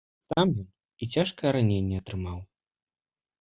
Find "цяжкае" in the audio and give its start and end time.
1.17-1.51